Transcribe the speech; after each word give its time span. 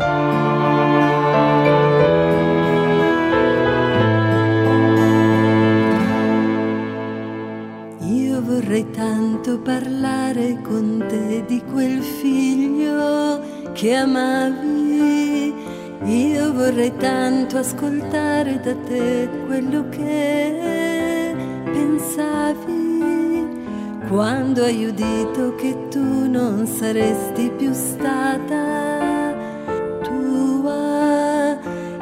Io 0.00 0.06
vorrei 8.42 8.88
tanto 8.92 9.58
parlare 9.58 10.60
con 10.62 11.04
te 11.08 11.42
di 11.48 11.60
quel 11.72 12.00
figlio 12.00 13.42
che 13.72 13.94
amavi. 13.94 15.52
Io 16.04 16.52
vorrei 16.52 16.96
tanto 16.96 17.56
ascoltare 17.58 18.60
da 18.60 18.76
te 18.76 19.28
quello 19.46 19.88
che 19.88 21.34
pensavi 21.64 22.86
quando 24.08 24.62
hai 24.62 24.84
udito 24.84 25.56
che 25.56 25.88
tu 25.88 26.30
non 26.30 26.68
saresti 26.68 27.50
più 27.56 27.72
stata 27.72 28.67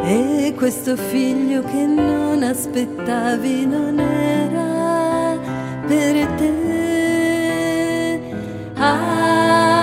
e 0.07 0.55
questo 0.57 0.97
figlio 0.97 1.63
che 1.63 1.85
non 1.85 2.45
aspettavi 2.45 3.67
non 3.67 3.99
era 3.99 5.37
per 5.85 6.27
te. 6.37 6.55
Ave 8.77 9.83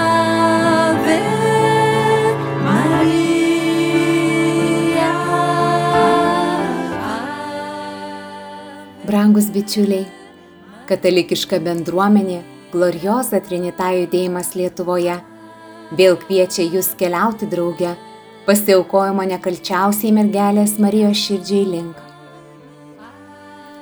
Maria. 2.64 3.34
Brangus 9.03 9.52
bičiuliai, 9.52 10.08
katalikiška 10.88 11.59
bendruomenė 11.59 12.40
Glorioza 12.72 13.44
Trinita 13.44 13.92
judėjimas 13.92 14.55
Lietuvoje 14.55 15.20
vėl 16.00 16.16
kviečia 16.23 16.64
jūs 16.64 16.95
keliauti 16.95 17.45
drauge 17.52 17.92
pasiaukojimo 18.43 19.23
nekalčiausiai 19.23 20.11
mergelės 20.11 20.75
Marijos 20.83 21.19
širdžiai 21.23 21.63
link. 21.63 21.99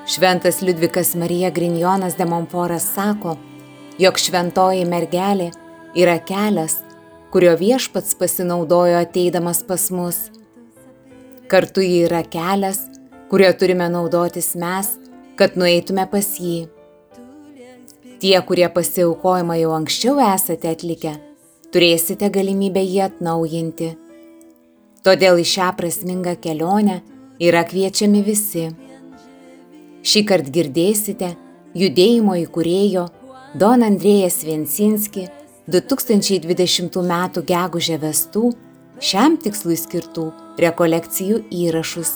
Šventas 0.05 0.59
Liudvikas 0.61 1.15
Marija 1.17 1.49
Grinjonas 1.55 2.13
de 2.19 2.27
Montforas 2.29 2.85
sako, 2.93 3.37
jog 3.97 4.19
šventoji 4.21 4.83
mergelė 4.85 5.47
yra 5.97 6.19
kelias, 6.21 6.75
kurio 7.33 7.55
viešpats 7.57 8.13
pasinaudojo 8.19 8.99
ateidamas 9.01 9.63
pas 9.65 9.87
mus. 9.89 10.19
Kartu 11.49 11.81
ji 11.81 12.03
yra 12.05 12.21
kelias, 12.21 12.83
kurio 13.33 13.49
turime 13.57 13.89
naudotis 13.89 14.53
mes, 14.61 14.93
kad 15.41 15.57
nueitume 15.57 16.05
pas 16.11 16.29
jį. 16.37 16.67
Tie, 18.21 18.37
kurie 18.45 18.69
pasiaukojimą 18.69 19.57
jau 19.63 19.73
anksčiau 19.73 20.21
esate 20.21 20.69
atlikę, 20.69 21.17
turėsite 21.73 22.29
galimybę 22.29 22.85
jį 22.85 23.05
atnaujinti. 23.07 23.95
Todėl 25.01 25.39
į 25.41 25.45
šią 25.49 25.71
prasmingą 25.79 26.35
kelionę 26.37 26.99
yra 27.41 27.63
kviečiami 27.65 28.19
visi. 28.21 28.67
Šį 30.05 30.21
kartą 30.29 30.53
girdėsite 30.53 31.31
judėjimo 31.77 32.35
įkūrėjo 32.43 33.07
Don 33.57 33.81
Andrėjas 33.87 34.43
Viensinski 34.45 35.25
2020 35.73 37.01
m. 37.01 37.17
gegužę 37.49 37.97
vestų 38.05 38.53
šiam 39.01 39.41
tikslui 39.41 39.79
skirtų 39.81 40.27
rekolekcijų 40.61 41.43
įrašus. 41.49 42.15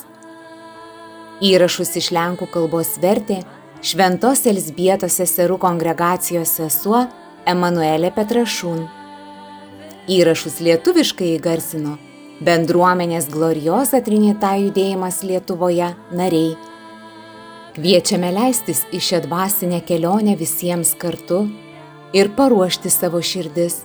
Įrašus 1.42 1.98
iš 1.98 2.14
lenkų 2.14 2.52
kalbos 2.54 3.00
vertė 3.02 3.42
Šventos 3.82 4.46
Elsbietos 4.46 5.18
seserų 5.18 5.58
kongregacijos 5.62 6.54
sesuo 6.62 7.08
Emanuelė 7.50 8.14
Petrašūn. 8.14 8.82
Įrašus 10.06 10.62
lietuviškai 10.62 11.34
įgarsino 11.40 11.98
bendruomenės 12.44 13.30
Glorioza 13.32 14.02
Trinita 14.04 14.56
judėjimas 14.60 15.22
Lietuvoje 15.24 15.94
nariai. 16.16 16.56
Kviečiame 17.76 18.32
leistis 18.36 18.86
į 18.96 19.02
šią 19.04 19.22
dvasinę 19.26 19.82
kelionę 19.88 20.36
visiems 20.40 20.94
kartu 21.00 21.46
ir 22.16 22.32
paruošti 22.36 22.92
savo 22.92 23.22
širdis. 23.24 23.82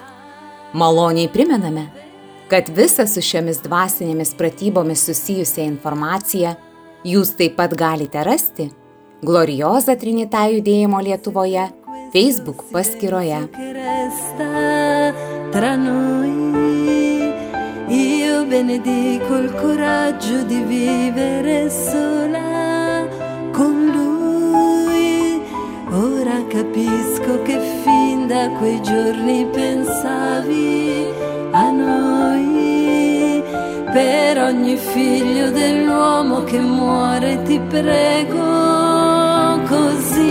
Maloniai 0.74 1.30
primename, 1.30 1.88
kad 2.50 2.70
visą 2.74 3.06
su 3.10 3.22
šiomis 3.22 3.62
dvasinėmis 3.64 4.36
pratybomis 4.38 5.03
susijusią 5.06 5.66
informaciją 5.66 6.54
jūs 7.06 7.34
taip 7.38 7.56
pat 7.58 7.74
galite 7.74 8.22
rasti 8.26 8.70
Glorioza 9.22 9.98
Trinita 10.00 10.47
judėjimo 10.48 11.03
Lietuvoje 11.03 11.69
Facebook 12.12 12.64
paskyroje. 12.72 13.48
che 13.53 13.72
resta 13.72 15.14
tra 15.53 15.76
noi. 15.76 17.09
Io 17.90 18.44
benedico 18.44 19.34
il 19.34 19.52
coraggio 19.52 20.44
di 20.44 20.62
vivere 20.62 21.68
sola 21.68 23.04
con 23.50 23.90
lui. 23.92 25.42
Ora 25.90 26.46
capisco 26.46 27.42
che 27.42 27.58
fin 27.82 28.28
da 28.28 28.48
quei 28.58 28.80
giorni 28.80 29.44
pensavi 29.50 31.04
a 31.50 31.70
noi. 31.72 33.42
Per 33.92 34.38
ogni 34.40 34.76
figlio 34.76 35.50
dell'uomo 35.50 36.44
che 36.44 36.60
muore 36.60 37.42
ti 37.42 37.58
prego 37.58 38.38
così. 39.66 40.28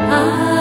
Ave 0.00 0.53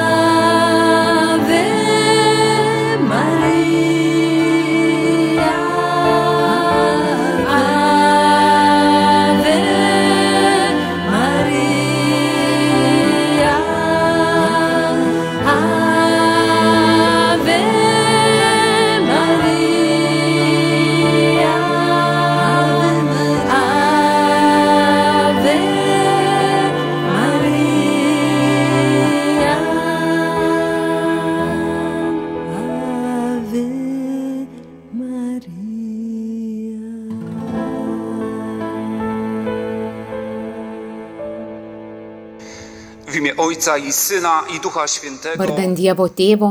Vardant 45.40 45.78
Dievo 45.78 46.08
tėvo 46.10 46.50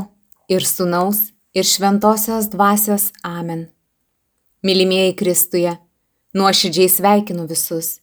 ir 0.49 0.65
sunaus 0.67 1.31
ir 1.55 1.65
šventosios 1.65 2.49
dvasios 2.53 3.11
Amen. 3.23 3.69
Mylimieji 4.63 5.17
Kristuje, 5.19 5.73
nuoširdžiai 6.35 6.89
sveikinu 6.89 7.49
visus. 7.51 7.99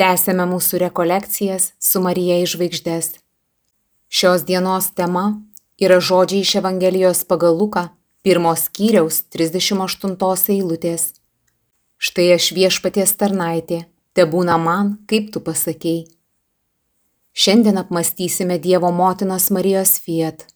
Tęsėme 0.00 0.46
mūsų 0.50 0.80
rekolekcijas 0.86 1.72
su 1.78 2.02
Marija 2.02 2.40
iš 2.42 2.56
žvaigždės. 2.56 3.08
Šios 4.10 4.44
dienos 4.48 4.90
tema 4.96 5.24
yra 5.78 6.00
žodžiai 6.00 6.42
iš 6.42 6.56
Evangelijos 6.60 7.24
pagal 7.28 7.54
Luką, 7.56 7.88
pirmos 8.26 8.66
skyriaus 8.66 9.22
38 9.30 10.56
eilutės. 10.56 11.12
Štai 12.00 12.30
aš 12.34 12.52
viešpaties 12.56 13.12
tarnaitė, 13.20 13.84
te 14.16 14.24
būna 14.24 14.56
man, 14.58 14.96
kaip 15.06 15.30
tu 15.32 15.44
pasakėjai. 15.44 16.19
Šiandien 17.32 17.78
apmastysime 17.78 18.58
Dievo 18.58 18.90
motinos 18.90 19.50
Marijos 19.54 19.98
fiat. 20.02 20.46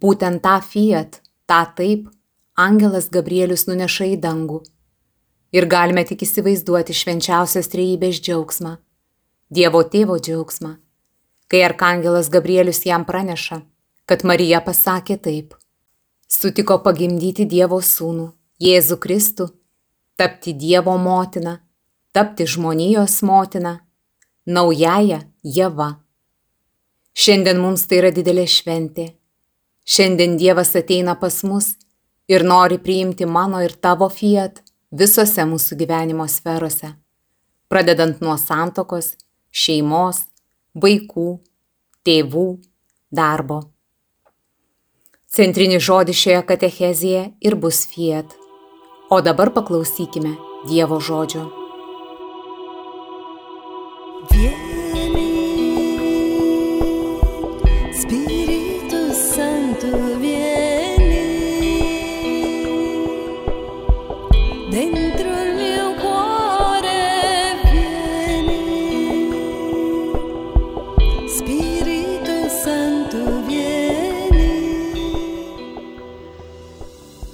Būtent 0.00 0.40
tą 0.40 0.56
fiat, 0.64 1.20
tą 1.46 1.60
taip, 1.76 2.08
angelas 2.56 3.10
Gabrielius 3.12 3.66
nuneša 3.68 4.06
į 4.14 4.20
dangų. 4.24 4.62
Ir 5.52 5.66
galime 5.66 6.04
tik 6.08 6.22
įsivaizduoti 6.24 6.96
švenčiausios 6.96 7.68
trejybės 7.72 8.20
džiaugsmą, 8.24 8.76
Dievo 9.50 9.82
tėvo 9.92 10.16
džiaugsmą, 10.16 10.76
kai 11.50 11.64
arkangelas 11.66 12.30
Gabrielius 12.30 12.84
jam 12.86 13.04
praneša, 13.04 13.60
kad 14.06 14.24
Marija 14.24 14.60
pasakė 14.64 15.18
taip. 15.20 15.56
Sutiko 16.30 16.78
pagimdyti 16.84 17.44
Dievo 17.50 17.80
sūnų, 17.82 18.30
Jėzų 18.62 18.96
Kristų, 19.02 19.48
tapti 20.16 20.54
Dievo 20.54 20.94
motina, 21.02 21.58
tapti 22.14 22.46
žmonijos 22.46 23.18
motina, 23.26 23.80
naująją 24.46 25.29
Jėva. 25.44 25.94
Šiandien 27.16 27.60
mums 27.60 27.86
tai 27.88 28.00
yra 28.02 28.10
didelė 28.12 28.46
šventė. 28.48 29.06
Šiandien 29.88 30.36
Dievas 30.38 30.74
ateina 30.76 31.16
pas 31.18 31.40
mus 31.44 31.74
ir 32.28 32.44
nori 32.44 32.78
priimti 32.78 33.26
mano 33.26 33.62
ir 33.64 33.72
tavo 33.80 34.08
fiat 34.12 34.60
visose 34.92 35.46
mūsų 35.48 35.78
gyvenimo 35.80 36.26
sferose, 36.28 36.92
pradedant 37.70 38.20
nuo 38.20 38.36
santokos, 38.38 39.14
šeimos, 39.50 40.26
vaikų, 40.74 41.28
tėvų, 42.06 42.48
darbo. 43.10 43.62
Centrinis 45.30 45.82
žodis 45.86 46.18
šioje 46.18 46.42
katechezėje 46.46 47.24
ir 47.40 47.56
bus 47.56 47.84
fiat. 47.86 48.36
O 49.10 49.20
dabar 49.22 49.50
paklausykime 49.54 50.36
Dievo 50.68 51.00
žodžio. 51.00 51.46
Vieni, 54.30 54.69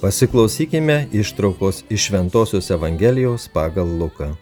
Pasiklausykime 0.06 1.08
ištraukos 1.12 1.84
iš 1.90 2.06
Šventojios 2.06 2.70
Evangelijos 2.70 3.48
pagal 3.52 3.98
Luką. 3.98 4.34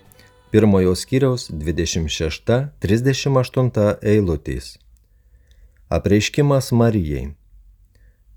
Pirmojo 0.51 0.95
skyriaus 0.95 1.51
26-38 1.51 3.97
eilutės. 4.03 4.79
Apreiškimas 5.89 6.73
Marijai. 6.73 7.35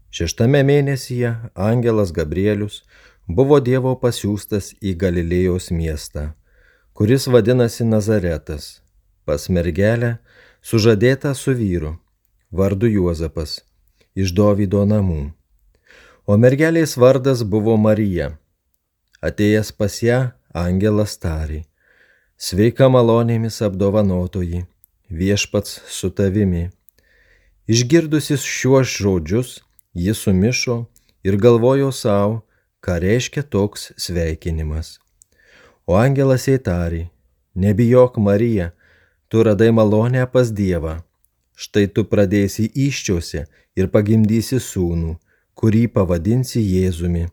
Šeštame 0.10 0.64
mėnesyje 0.64 1.36
angelas 1.52 2.12
Gabrielius 2.16 2.84
buvo 3.28 3.60
Dievo 3.60 3.96
pasiūstas 4.00 4.72
į 4.80 4.96
Galilėjos 4.96 5.72
miestą, 5.76 6.32
kuris 6.96 7.28
vadinasi 7.28 7.84
Nazaretas, 7.84 8.80
pas 9.26 9.50
mergelę 9.52 10.24
sužadėta 10.64 11.36
su 11.36 11.52
vyru, 11.52 12.00
vardu 12.52 12.88
Juozapas, 12.88 13.68
iš 14.16 14.32
Dovydo 14.32 14.88
namų. 14.88 15.37
O 16.28 16.36
mergelės 16.36 16.98
vardas 17.00 17.40
buvo 17.48 17.78
Marija. 17.80 18.34
Atėjęs 19.24 19.70
pas 19.72 19.94
ją, 20.04 20.16
angelas 20.52 21.14
tarė. 21.24 21.62
Sveika 22.36 22.90
malonėmis 22.92 23.62
apdovanotoji, 23.64 24.66
viešpats 25.08 25.78
su 25.88 26.10
tavimi. 26.18 26.66
Išgirdusis 27.72 28.44
šiuos 28.44 28.92
žodžius, 28.92 29.54
jis 29.96 30.20
sumišo 30.26 30.76
ir 31.24 31.38
galvojo 31.40 31.94
savo, 31.96 32.42
ką 32.84 32.98
reiškia 33.06 33.46
toks 33.48 33.94
sveikinimas. 33.96 34.98
O 35.88 35.96
angelas 35.96 36.50
tarė, 36.66 37.06
nebijok 37.56 38.20
Marija, 38.20 38.74
tu 39.32 39.48
radai 39.48 39.72
malonę 39.72 40.28
pas 40.28 40.52
Dievą. 40.52 40.98
Štai 41.56 41.88
tu 41.88 42.04
pradėsi 42.04 42.68
iščiose 42.76 43.46
ir 43.80 43.88
pagimdysi 43.96 44.60
sūnų, 44.60 45.16
kurį 45.58 45.88
pavadinsi 45.90 46.62
Jėzumi. 46.62 47.26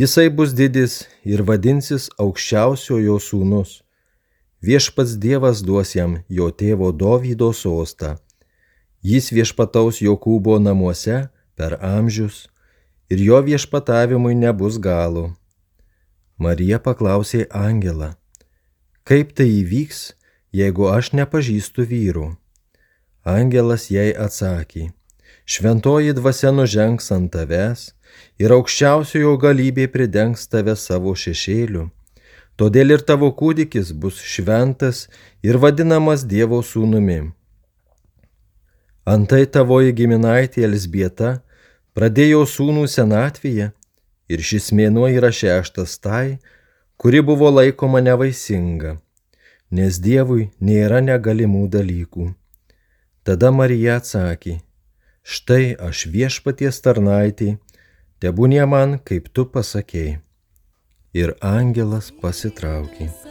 Jisai 0.00 0.30
bus 0.32 0.54
didis 0.56 1.02
ir 1.28 1.42
vadinsis 1.44 2.08
aukščiausiojo 2.24 3.18
sūnus. 3.20 3.80
Viešpats 4.64 5.18
Dievas 5.20 5.60
duos 5.64 5.92
jam 5.96 6.18
jo 6.28 6.48
tėvo 6.50 6.88
Dovydo 6.92 7.50
sostą. 7.56 8.14
Jis 9.04 9.30
viešpataus 9.32 10.00
Jokūbo 10.04 10.56
namuose 10.60 11.26
per 11.56 11.76
amžius 11.84 12.46
ir 13.12 13.20
jo 13.24 13.40
viešpatavimui 13.44 14.34
nebus 14.36 14.78
galo. 14.80 15.30
Marija 16.40 16.78
paklausė 16.80 17.44
Angelą, 17.52 18.14
kaip 19.04 19.34
tai 19.36 19.48
įvyks, 19.60 20.14
jeigu 20.56 20.88
aš 20.88 21.12
nepažįstu 21.18 21.84
vyrų. 21.90 22.30
Angelas 23.28 23.90
jai 23.92 24.08
atsakė, 24.16 24.86
šventoji 25.50 26.12
dvasia 26.18 26.50
nužengs 26.54 27.10
ant 27.16 27.32
tavęs 27.34 27.80
ir 28.42 28.52
aukščiausiojo 28.54 29.32
galybė 29.44 29.88
pridengs 29.94 30.46
tave 30.52 30.76
savo 30.78 31.14
šešėliu. 31.22 31.88
Todėl 32.60 32.94
ir 32.94 33.02
tavo 33.08 33.32
kūdikis 33.40 33.90
bus 34.02 34.20
šventas 34.32 35.08
ir 35.42 35.58
vadinamas 35.64 36.22
Dievo 36.32 36.60
sūnumi. 36.70 37.18
Antai 39.14 39.42
tavoji 39.56 39.96
giminaitė 40.02 40.68
Elsbieta 40.68 41.32
pradėjo 41.98 42.44
sūnų 42.54 42.86
senatvėje 42.94 43.70
ir 44.30 44.48
šis 44.52 44.70
mėnuo 44.76 45.10
yra 45.10 45.32
šeštas 45.34 45.98
tai, 46.04 46.38
kuri 47.00 47.26
buvo 47.26 47.50
laikoma 47.58 48.04
nevaisinga, 48.06 48.98
nes 49.74 49.98
Dievui 49.98 50.50
nėra 50.62 51.02
negalimų 51.02 51.66
dalykų. 51.74 52.34
Tada 53.26 53.50
Marija 53.50 53.98
atsakė, 53.98 54.60
štai 55.30 55.74
aš 55.88 56.06
viešpaties 56.14 56.82
tarnaitė, 56.84 57.54
tebūnie 58.22 58.64
man, 58.66 58.98
kaip 58.98 59.30
tu 59.34 59.46
pasakėjai. 59.46 60.18
Ir 61.14 61.34
angelas 61.42 62.12
pasitraukė. 62.22 63.29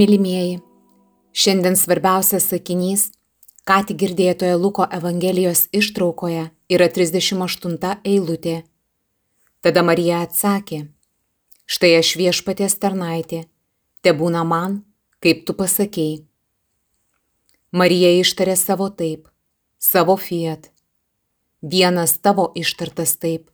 Mylimieji, 0.00 0.60
šiandien 1.36 1.74
svarbiausias 1.76 2.46
sakinys, 2.48 3.02
ką 3.68 3.82
tik 3.84 3.98
girdėtoje 4.00 4.54
Luko 4.56 4.86
Evangelijos 4.96 5.66
ištraukoje, 5.76 6.46
yra 6.72 6.86
38 6.88 7.90
eilutė. 8.08 8.54
Tada 9.60 9.82
Marija 9.84 10.22
atsakė, 10.24 10.78
štai 11.68 11.92
aš 11.98 12.14
viešpaties 12.22 12.78
tarnaitė, 12.80 13.42
te 14.00 14.16
būna 14.16 14.46
man, 14.54 14.80
kaip 15.20 15.44
tu 15.44 15.58
pasakėjai. 15.60 16.24
Marija 17.76 18.16
ištarė 18.22 18.56
savo 18.56 18.88
taip, 18.88 19.28
savo 19.76 20.16
fiat. 20.16 20.72
Vienas 21.60 22.16
tavo 22.24 22.48
ištartas 22.56 23.18
taip 23.20 23.50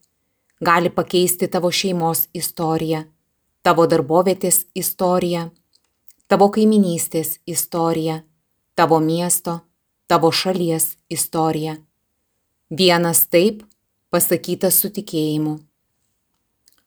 gali 0.63 0.95
pakeisti 0.95 1.51
tavo 1.51 1.75
šeimos 1.75 2.29
istoriją, 2.39 3.03
tavo 3.67 3.91
darbovietės 3.91 4.69
istoriją, 4.79 5.49
tavo 6.27 6.49
kaiminystės 6.51 7.39
istoriją, 7.47 8.21
tavo 8.75 8.99
miesto, 9.01 9.61
tavo 10.07 10.33
šalies 10.33 10.97
istoriją. 11.11 11.77
Vienas 12.71 13.27
taip 13.31 13.63
pasakytas 14.11 14.81
su 14.83 14.91
tikėjimu. 14.91 15.59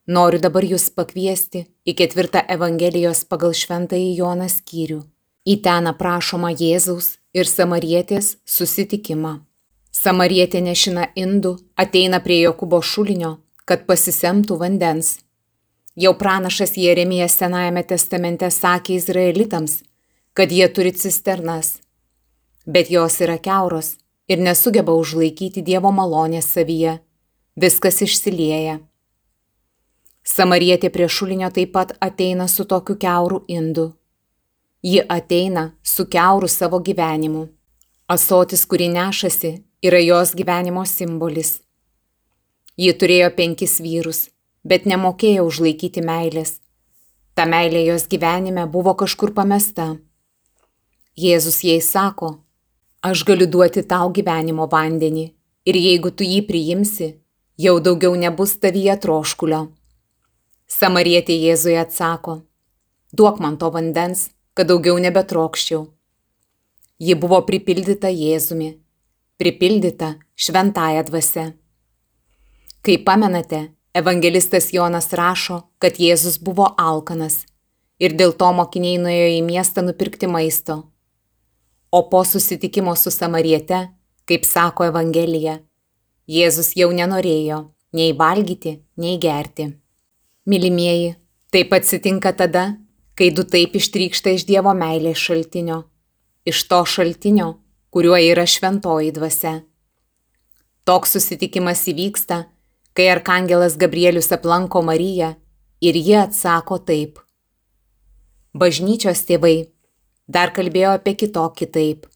Noriu 0.10 0.40
dabar 0.42 0.66
jūs 0.66 0.90
pakviesti 0.90 1.68
į 1.86 1.94
ketvirtą 2.00 2.42
Evangelijos 2.50 3.24
pagal 3.30 3.54
šventąjį 3.54 4.16
Joną 4.18 4.48
skyrių. 4.50 5.04
Į 5.46 5.56
ten 5.66 5.88
aprašoma 5.92 6.50
Jėzaus 6.52 7.20
ir 7.34 7.48
Samarietės 7.48 8.36
susitikimą. 8.46 9.40
Samarietė 9.94 10.62
nešina 10.66 11.10
indų, 11.18 11.56
ateina 11.78 12.20
prie 12.26 12.42
Jokūbo 12.42 12.82
šulinio, 12.82 13.38
kad 13.66 13.86
pasisemtų 13.86 14.58
vandens. 14.60 15.20
Jau 16.00 16.14
pranašas 16.18 16.78
Jeremijas 16.78 17.34
Senajame 17.36 17.82
testamente 17.84 18.48
sakė 18.48 18.94
izraelitams, 18.96 19.82
kad 20.32 20.52
jie 20.56 20.68
turi 20.72 20.94
cisternas, 20.96 21.74
bet 22.64 22.88
jos 22.88 23.18
yra 23.20 23.36
keuros 23.36 23.98
ir 24.32 24.40
nesugeba 24.40 24.96
užlaikyti 24.96 25.60
Dievo 25.60 25.92
malonės 25.92 26.48
savyje. 26.54 26.94
Viskas 27.60 28.00
išsilieja. 28.08 28.78
Samarietė 30.24 30.88
prie 30.96 31.10
šulinio 31.12 31.52
taip 31.52 31.76
pat 31.76 31.92
ateina 32.00 32.48
su 32.48 32.64
tokiu 32.64 32.96
keurų 32.96 33.44
indu. 33.52 33.90
Ji 34.80 35.04
ateina 35.04 35.74
su 35.84 36.08
keurų 36.08 36.48
savo 36.48 36.80
gyvenimu. 36.80 37.50
Asotis, 38.08 38.64
kurį 38.64 38.94
nešasi, 38.96 39.58
yra 39.84 40.00
jos 40.00 40.32
gyvenimo 40.32 40.88
simbolis. 40.88 41.58
Ji 42.80 42.96
turėjo 42.96 43.34
penkis 43.36 43.82
vyrus, 43.84 44.30
bet 44.64 44.86
nemokėjo 44.86 45.46
užlaikyti 45.48 46.04
meilės. 46.06 46.60
Ta 47.36 47.46
meilė 47.46 47.86
jos 47.86 48.08
gyvenime 48.12 48.66
buvo 48.68 48.94
kažkur 49.00 49.34
pamesta. 49.34 49.96
Jėzus 51.20 51.62
jai 51.64 51.80
sako, 51.84 52.40
aš 53.02 53.24
galiu 53.28 53.48
duoti 53.48 53.84
tau 53.84 54.12
gyvenimo 54.12 54.68
vandenį 54.72 55.26
ir 55.70 55.76
jeigu 55.76 56.12
tu 56.12 56.28
jį 56.28 56.42
priimsi, 56.48 57.10
jau 57.60 57.80
daugiau 57.84 58.16
nebus 58.16 58.56
tavyje 58.64 58.96
troškulio. 59.04 59.62
Samarietė 60.70 61.36
Jėzui 61.36 61.76
atsako, 61.82 62.42
duok 63.12 63.40
man 63.44 63.58
to 63.58 63.72
vandens, 63.74 64.30
kad 64.54 64.70
daugiau 64.70 65.00
nebetrokščiau. 65.02 65.88
Ji 67.00 67.16
buvo 67.16 67.40
pripildyta 67.48 68.12
Jėzumi, 68.12 68.74
pripildyta 69.40 70.14
šventąją 70.36 71.04
dvasę. 71.08 71.46
Kaip 72.84 73.06
pamenate, 73.08 73.62
evangelistas 74.00 74.72
Jonas 74.74 75.12
rašo, 75.14 75.62
kad 75.80 76.00
Jėzus 76.00 76.40
buvo 76.42 76.72
alkanas 76.78 77.44
ir 78.00 78.16
dėl 78.16 78.34
to 78.40 78.50
mokiniai 78.56 79.00
nuėjo 79.02 79.30
į 79.38 79.42
miestą 79.46 79.84
nupirkti 79.86 80.30
maisto. 80.32 80.80
O 81.92 82.06
po 82.10 82.24
susitikimo 82.24 82.96
su 82.96 83.12
Samariete, 83.12 83.90
kaip 84.30 84.46
sako 84.48 84.88
Evangelija, 84.90 85.60
Jėzus 86.30 86.76
jau 86.78 86.92
nenorėjo 86.94 87.64
nei 87.98 88.14
valgyti, 88.14 88.76
nei 89.02 89.18
gerti. 89.18 89.72
Mylimieji, 90.46 91.16
taip 91.52 91.74
atsitinka 91.74 92.34
tada, 92.38 92.78
kai 93.18 93.32
du 93.34 93.44
taip 93.44 93.74
ištrykšta 93.76 94.36
iš 94.38 94.46
Dievo 94.50 94.74
meilės 94.78 95.18
šaltinio, 95.18 95.82
iš 96.46 96.62
to 96.70 96.84
šaltinio, 96.86 97.50
kuriuo 97.90 98.20
yra 98.22 98.46
šventoji 98.46 99.12
dvasia. 99.18 99.56
Toks 100.86 101.18
susitikimas 101.18 101.82
įvyksta, 101.90 102.46
kai 102.94 103.10
arkangelas 103.14 103.78
Gabrielius 103.80 104.32
aplanko 104.36 104.82
Mariją 104.86 105.34
ir 105.82 105.96
ji 105.96 106.16
atsako 106.20 106.80
taip. 106.90 107.20
Bažnyčios 108.54 109.24
tėvai 109.28 109.70
dar 110.28 110.54
kalbėjo 110.56 110.96
apie 110.98 111.16
kitokį 111.22 111.68
taip, 111.74 112.08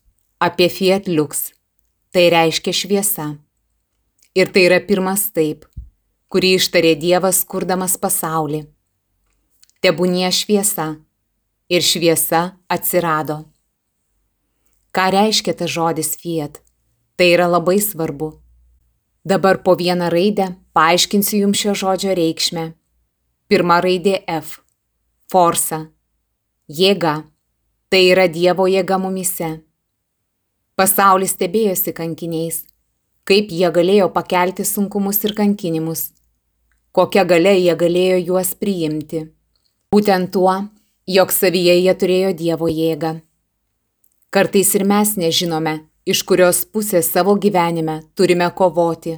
apie 0.41 0.69
Fiat 0.69 1.07
Lux, 1.07 1.51
tai 2.11 2.27
reiškia 2.33 2.73
šviesa. 2.73 3.27
Ir 4.33 4.49
tai 4.49 4.65
yra 4.67 4.81
pirmas 4.81 5.29
taip, 5.29 5.65
kurį 6.33 6.55
ištarė 6.57 6.95
Dievas 6.97 7.43
kurdamas 7.45 7.95
pasaulį. 8.01 8.63
Tebūnie 9.83 10.29
šviesa 10.33 10.95
ir 11.69 11.85
šviesa 11.85 12.43
atsirado. 12.71 13.43
Ką 14.93 15.09
reiškia 15.13 15.53
tas 15.57 15.71
žodis 15.73 16.13
fiat? 16.21 16.59
Tai 17.17 17.27
yra 17.33 17.47
labai 17.49 17.79
svarbu. 17.81 18.42
Dabar 19.25 19.61
po 19.63 19.75
vieną 19.79 20.09
raidę 20.09 20.47
paaiškinsiu 20.75 21.37
jums 21.43 21.61
šio 21.61 21.75
žodžio 21.81 22.15
reikšmę. 22.19 22.65
Pirma 23.47 23.81
raidė 23.81 24.23
F. 24.27 24.59
Forsa. 25.31 25.85
Jėga. 26.67 27.23
Tai 27.89 28.01
yra 28.09 28.27
Dievo 28.27 28.67
jėga 28.67 28.97
mumise. 28.99 29.51
Pasaulis 30.75 31.35
stebėjosi 31.37 31.93
kankiniais, 31.93 32.63
kaip 33.29 33.53
jie 33.53 33.69
galėjo 33.69 34.09
pakelti 34.15 34.65
sunkumus 34.65 35.21
ir 35.23 35.35
kankinimus 35.37 36.09
kokia 36.93 37.25
gale 37.25 37.55
jie 37.57 37.73
galėjo 37.75 38.19
juos 38.27 38.53
priimti. 38.53 39.25
Būtent 39.93 40.29
tuo, 40.33 40.53
jog 41.09 41.33
savyje 41.33 41.75
jie 41.79 41.93
turėjo 41.97 42.33
Dievo 42.37 42.69
jėgą. 42.69 43.15
Kartais 44.33 44.73
ir 44.77 44.85
mes 44.89 45.15
nežinome, 45.17 45.73
iš 46.05 46.23
kurios 46.27 46.63
pusės 46.67 47.07
savo 47.11 47.35
gyvenime 47.39 48.01
turime 48.15 48.49
kovoti. 48.55 49.17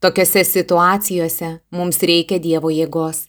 Tokiose 0.00 0.44
situacijose 0.44 1.48
mums 1.74 2.02
reikia 2.06 2.38
Dievo 2.38 2.70
jėgos. 2.70 3.26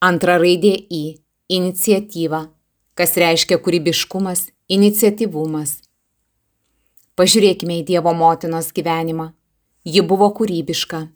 Antra 0.00 0.38
raidė 0.38 0.74
į- 0.90 1.18
iniciatyva, 1.58 2.48
kas 2.94 3.14
reiškia 3.14 3.58
kūrybiškumas, 3.58 4.50
iniciatyvumas. 4.68 5.82
Pažiūrėkime 7.16 7.82
į 7.82 7.84
Dievo 7.84 8.14
motinos 8.14 8.72
gyvenimą. 8.72 9.32
Ji 9.84 10.02
buvo 10.02 10.30
kūrybiška. 10.30 11.08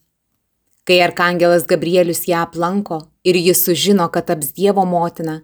Kai 0.85 0.99
arkangelas 1.01 1.65
Gabrielius 1.65 2.27
ją 2.27 2.43
aplanko 2.43 3.09
ir 3.25 3.35
jis 3.35 3.65
sužino, 3.65 4.09
kad 4.11 4.27
taps 4.27 4.53
Dievo 4.53 4.85
motina, 4.85 5.43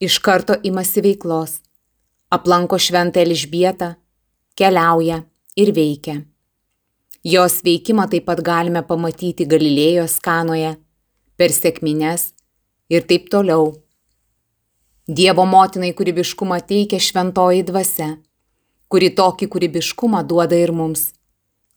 iš 0.00 0.18
karto 0.18 0.56
imasi 0.62 1.00
veiklos. 1.00 1.60
Aplanko 2.30 2.76
šventą 2.76 3.20
Elžbietą, 3.20 3.96
keliauja 4.58 5.22
ir 5.56 5.72
veikia. 5.74 6.22
Jos 7.24 7.60
veikimą 7.66 8.08
taip 8.10 8.26
pat 8.28 8.42
galime 8.44 8.82
pamatyti 8.86 9.46
Galilėjos 9.46 10.18
kanoje, 10.24 10.76
per 11.38 11.54
sėkmines 11.54 12.32
ir 12.90 13.06
taip 13.06 13.28
toliau. 13.30 13.72
Dievo 15.08 15.44
motinai 15.48 15.92
kūrybiškumą 15.96 16.58
teikia 16.68 16.98
šventoji 17.00 17.62
dvasia, 17.70 18.10
kuri 18.90 19.12
tokį 19.14 19.48
kūrybiškumą 19.54 20.24
duoda 20.26 20.58
ir 20.58 20.72
mums. 20.72 21.12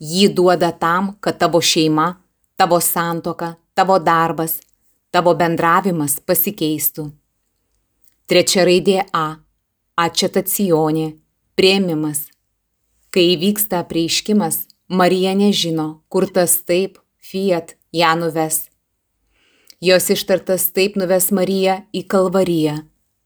Jį 0.02 0.34
duoda 0.36 0.72
tam, 0.74 1.14
kad 1.22 1.38
tavo 1.40 1.62
šeima 1.62 2.10
tavo 2.62 2.80
santoka, 2.80 3.56
tavo 3.74 4.00
darbas, 4.00 4.60
tavo 5.10 5.34
bendravimas 5.34 6.20
pasikeistų. 6.22 7.08
Trečia 8.30 8.66
raidė 8.68 9.00
A- 9.14 9.42
atčetacionė- 10.06 11.08
prieimimas. 11.58 12.31
Kai 13.12 13.34
įvyksta 13.34 13.82
prieiškimas, 13.90 14.70
Marija 14.88 15.34
nežino, 15.36 16.04
kur 16.08 16.30
tas 16.32 16.54
taip, 16.64 16.94
fiat, 17.20 17.74
ją 17.92 18.12
nuves. 18.16 18.70
Jos 19.84 20.06
ištartas 20.14 20.70
taip 20.72 20.96
nuves 20.96 21.26
Mariją 21.36 21.82
į 21.92 22.06
Kalvariją 22.08 22.78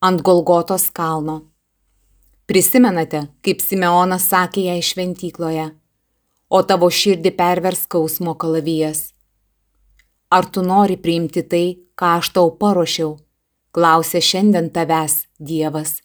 ant 0.01 0.23
Golgotos 0.25 0.87
kalno. 0.89 1.35
Prisimenate, 2.49 3.27
kaip 3.45 3.61
Simeonas 3.61 4.25
sakė 4.31 4.63
jai 4.71 4.79
šventykloje, 4.81 5.67
o 6.49 6.63
tavo 6.65 6.89
širdį 6.89 7.35
pervers 7.37 7.83
skausmo 7.85 8.33
kalavijas. 8.41 9.11
Ar 10.33 10.49
tu 10.49 10.65
nori 10.65 10.97
priimti 10.97 11.45
tai, 11.45 11.65
ką 11.93 12.15
aš 12.23 12.33
tau 12.39 12.49
paruošiau? 12.57 13.13
Klausė 13.69 14.23
šiandien 14.31 14.73
tavęs 14.73 15.27
Dievas. 15.37 15.99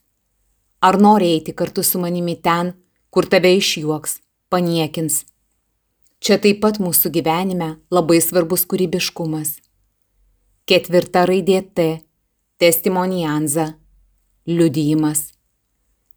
Ar 0.85 1.01
nori 1.01 1.33
eiti 1.33 1.57
kartu 1.57 1.81
su 1.81 2.01
manimi 2.01 2.37
ten, 2.37 2.75
kur 3.11 3.27
tave 3.27 3.51
išjuoks, 3.59 4.21
paniekins? 4.51 5.25
Čia 6.21 6.37
taip 6.39 6.61
pat 6.63 6.79
mūsų 6.79 7.11
gyvenime 7.17 7.71
labai 7.91 8.21
svarbus 8.23 8.67
kūrybiškumas. 8.71 9.57
Ketvirta 10.69 11.25
raidė 11.27 11.63
T- 11.75 11.87
testimonianza- 12.63 13.75
liudijimas. 14.57 15.33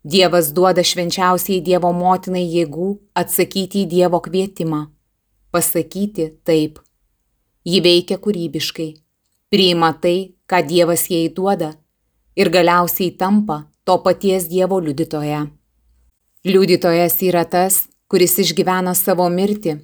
Dievas 0.04 0.52
duoda 0.52 0.84
švenčiausiai 0.84 1.64
Dievo 1.64 1.94
motinai 1.96 2.44
jėgų 2.44 2.90
atsakyti 3.16 3.86
į 3.86 3.90
Dievo 3.94 4.20
kvietimą, 4.20 4.82
pasakyti 5.52 6.26
taip. 6.44 6.80
Ji 7.64 7.80
veikia 7.80 8.18
kūrybiškai, 8.20 8.90
priima 9.50 9.94
tai, 10.02 10.36
ką 10.50 10.68
Dievas 10.68 11.08
jai 11.08 11.30
duoda 11.30 11.78
ir 12.36 12.50
galiausiai 12.50 13.16
tampa 13.18 13.64
to 13.86 13.98
paties 13.98 14.50
Dievo 14.52 14.82
liudytoje. 14.84 15.63
Liudytojas 16.44 17.22
yra 17.24 17.46
tas, 17.48 17.86
kuris 18.12 18.34
išgyvena 18.44 18.92
savo 19.00 19.30
mirtį, 19.32 19.78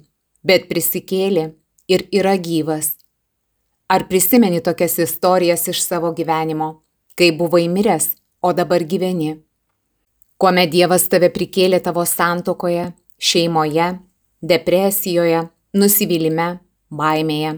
bet 0.44 0.66
prisikėlė 0.68 1.44
ir 1.88 2.02
yra 2.12 2.34
gyvas. 2.36 2.98
Ar 3.88 4.02
prisimeni 4.10 4.58
tokias 4.60 4.98
istorijas 5.00 5.62
iš 5.72 5.78
savo 5.80 6.10
gyvenimo, 6.12 6.82
kai 7.16 7.30
buvai 7.32 7.62
miręs, 7.72 8.10
o 8.44 8.52
dabar 8.52 8.84
gyveni? 8.84 9.38
Kuomet 10.36 10.68
Dievas 10.74 11.06
tave 11.08 11.30
prikėlė 11.32 11.80
tavo 11.80 12.04
santokoje, 12.04 12.90
šeimoje, 13.16 13.86
depresijoje, 14.52 15.46
nusivylime, 15.72 16.48
baimėje. 16.92 17.54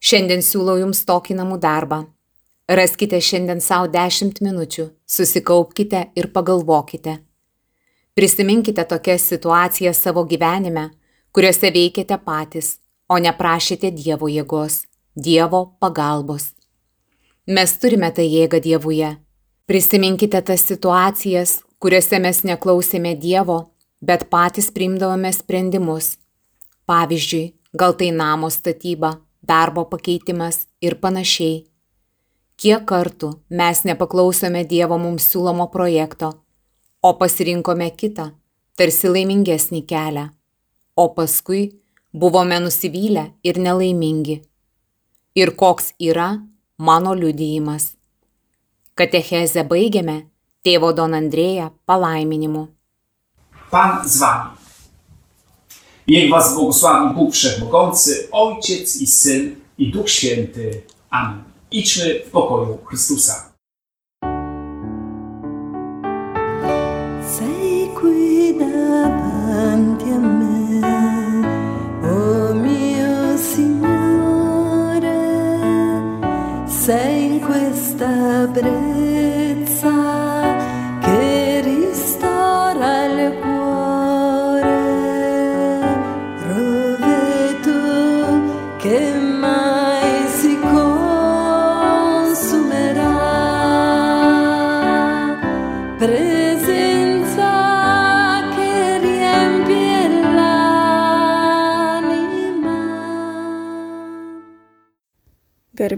Šiandien 0.00 0.40
siūlau 0.40 0.78
jums 0.80 1.04
tokį 1.04 1.36
namų 1.42 1.60
darbą. 1.60 2.00
Raskite 2.80 3.20
šiandien 3.20 3.60
savo 3.60 3.92
10 3.92 4.40
minučių, 4.40 4.88
susikaupkite 5.04 6.02
ir 6.16 6.30
pagalvokite. 6.32 7.18
Prisiminkite 8.14 8.84
tokias 8.84 9.24
situacijas 9.28 9.98
savo 10.04 10.26
gyvenime, 10.28 10.90
kuriuose 11.32 11.72
veikėte 11.72 12.18
patys, 12.24 12.76
o 13.08 13.16
neprašėte 13.18 13.90
Dievo 13.96 14.28
jėgos, 14.28 14.84
Dievo 15.16 15.64
pagalbos. 15.80 16.52
Mes 17.48 17.78
turime 17.80 18.12
tą 18.14 18.22
jėgą 18.22 18.60
Dievuje 18.62 19.16
Prisiminkite 19.66 20.40
tas 20.42 20.60
situacijas, 20.66 21.60
kuriuose 21.78 22.18
mes 22.18 22.40
neklausėme 22.44 23.14
Dievo, 23.16 23.58
bet 24.02 24.26
patys 24.28 24.72
priimdavome 24.74 25.30
sprendimus. 25.32 26.16
Pavyzdžiui, 26.90 27.52
gal 27.78 27.94
tai 27.94 28.10
namo 28.12 28.50
statyba, 28.50 29.14
darbo 29.40 29.86
pakeitimas 29.86 30.66
ir 30.82 30.98
panašiai. 30.98 31.62
Kiek 32.58 32.84
kartų 32.90 33.30
mes 33.48 33.84
nepaklausome 33.86 34.66
Dievo 34.66 34.98
mums 34.98 35.30
siūlomo 35.30 35.70
projekto, 35.70 36.32
o 37.02 37.14
pasirinkome 37.18 37.90
kitą, 37.98 38.28
tarsi 38.78 39.10
laimingesnį 39.10 39.82
kelią, 39.90 40.28
o 40.96 41.08
paskui 41.16 41.62
buvome 42.14 42.60
nusivylę 42.62 43.24
ir 43.44 43.58
nelaimingi. 43.58 44.40
Ir 45.34 45.54
koks 45.56 45.92
yra 45.98 46.28
mano 46.78 47.14
liudijimas. 47.14 47.92
Katechezę 48.94 49.64
baigiame 49.64 50.18
tėvo 50.62 50.92
Don 50.92 51.14
Andrėja 51.16 51.70
palaiminimu. 51.86 52.66
Pan 53.70 54.08
z 54.08 54.18
wami. 54.20 54.50
Niech 56.08 56.30
was 56.30 56.54
błogosławi 56.54 57.14
Bóg 57.14 57.34
Wszechmogący, 57.34 58.28
Ojciec 58.32 59.00
i 59.00 59.06
Syn 59.06 59.56
i 59.78 59.90
Duch 59.92 60.10
Święty. 60.10 60.82
Amen. 61.10 61.44
Idźmy 61.70 62.20
w 62.26 62.30
pokoju 62.30 62.78
Chrystusa. 62.84 63.51
Davanti 69.82 70.10
a 70.10 70.18
me, 70.18 70.80
oh 72.02 72.54
mio 72.54 73.36
Signore, 73.36 75.08
sei 76.66 77.24
in 77.26 77.40
questa 77.40 78.46
brezza 78.46 78.91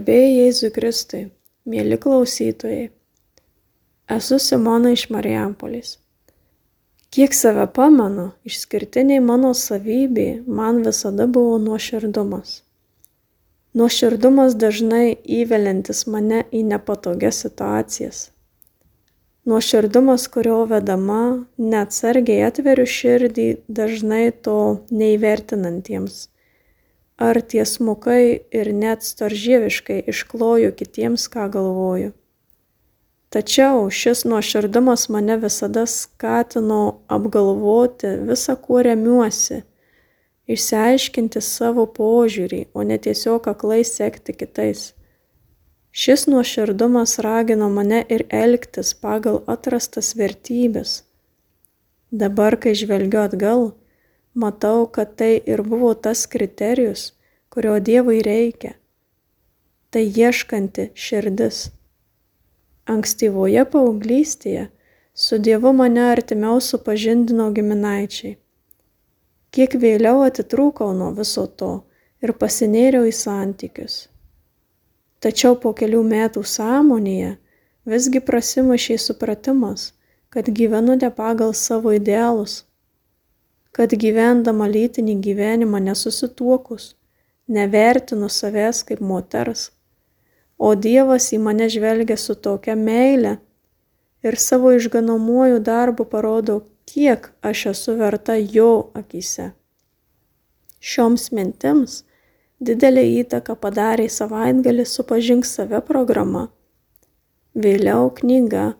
Garbėjai 0.05 0.33
Jėzui 0.37 0.67
Kristui, 0.69 1.19
mėly 1.65 1.97
klausytojai. 1.97 2.91
Esu 4.15 4.37
Simona 4.37 4.91
iš 4.93 5.07
Marijampolės. 5.09 5.95
Kiek 7.09 7.33
save 7.33 7.65
pamenu, 7.73 8.27
išskirtiniai 8.45 9.23
mano 9.25 9.55
savybė 9.57 10.27
man 10.45 10.83
visada 10.85 11.25
buvo 11.25 11.55
nuoširdumas. 11.63 12.59
Nuoširdumas 13.73 14.53
dažnai 14.61 15.17
įvelintis 15.39 16.05
mane 16.05 16.43
į 16.53 16.61
nepatogias 16.69 17.41
situacijas. 17.47 18.21
Nuoširdumas, 19.49 20.29
kurio 20.29 20.61
vedama, 20.69 21.23
neatsargiai 21.57 22.45
atveriu 22.51 22.85
širdį 22.99 23.49
dažnai 23.81 24.29
to 24.45 24.61
neįvertinantiems 24.93 26.27
ar 27.17 27.39
tiesmukai 27.41 28.41
ir 28.51 28.71
net 28.73 29.03
storžieviškai 29.03 30.03
iškloju 30.11 30.71
kitiems, 30.75 31.27
ką 31.31 31.47
galvoju. 31.51 32.11
Tačiau 33.29 33.89
šis 33.91 34.23
nuoširdumas 34.25 35.09
mane 35.09 35.37
visada 35.37 35.85
skatino 35.85 37.01
apgalvoti 37.07 38.13
visą, 38.29 38.55
kuo 38.55 38.83
remiuosi, 38.85 39.63
išsiaiškinti 40.47 41.41
savo 41.41 41.87
požiūrį, 41.97 42.61
o 42.73 42.83
ne 42.83 42.99
tiesiog 43.01 43.49
aklai 43.51 43.81
sekti 43.83 44.35
kitais. 44.39 44.93
Šis 45.95 46.27
nuoširdumas 46.27 47.17
ragino 47.23 47.69
mane 47.71 48.03
ir 48.11 48.25
elgtis 48.29 48.93
pagal 48.99 49.41
atrastas 49.47 50.13
vertybės. 50.19 51.01
Dabar, 52.11 52.55
kai 52.59 52.75
žvelgiu 52.75 53.21
atgal, 53.23 53.69
matau, 54.35 54.85
kad 54.91 55.15
tai 55.15 55.41
ir 55.45 55.63
buvo 55.63 55.93
tas 55.93 56.25
kriterijus, 56.27 57.13
kurio 57.49 57.79
Dievui 57.79 58.21
reikia. 58.21 58.75
Tai 59.89 60.03
ieškanti 60.03 60.89
širdis. 60.93 61.69
Ankstyvoje 62.85 63.63
paauglystėje 63.71 64.67
su 65.15 65.39
Dievu 65.39 65.71
mane 65.73 66.03
artimiau 66.11 66.59
supažindino 66.61 67.47
giminaičiai. 67.55 68.35
Kiek 69.55 69.77
vėliau 69.79 70.25
atitrūkau 70.25 70.91
nuo 70.97 71.13
viso 71.15 71.45
to 71.47 71.71
ir 72.21 72.35
pasinėriau 72.35 73.07
į 73.07 73.15
santykius. 73.15 73.95
Tačiau 75.23 75.55
po 75.55 75.71
kelių 75.79 76.03
metų 76.03 76.43
sąmonėje 76.43 77.31
visgi 77.87 78.19
prasimašiai 78.19 78.99
supratimas, 78.99 79.93
kad 80.29 80.51
gyvenu 80.59 80.99
ne 80.99 81.09
pagal 81.09 81.55
savo 81.55 81.95
idealus, 81.95 82.65
kad 83.75 83.91
gyvendama 83.91 84.69
lytinį 84.71 85.17
gyvenimą 85.25 85.81
nesusituokus, 85.89 86.93
nevertinu 87.51 88.29
savęs 88.31 88.83
kaip 88.87 89.01
moters, 89.03 89.69
o 90.57 90.71
Dievas 90.79 91.27
į 91.35 91.41
mane 91.43 91.67
žvelgia 91.73 92.15
su 92.17 92.37
tokia 92.47 92.77
meile 92.79 93.35
ir 94.23 94.39
savo 94.39 94.71
išganomuoju 94.77 95.59
darbu 95.59 96.05
parodo, 96.13 96.61
kiek 96.87 97.27
aš 97.41 97.65
esu 97.73 97.97
verta 97.99 98.37
jo 98.39 98.69
akise. 99.01 99.51
Šioms 100.79 101.27
mintims 101.35 102.03
didelį 102.63 103.03
įtaką 103.25 103.57
padarė 103.59 104.07
savaitgalį 104.09 104.85
supažink 104.87 105.45
save 105.49 105.81
programa. 105.91 106.47
Vėliau 107.55 108.09
knyga 108.21 108.73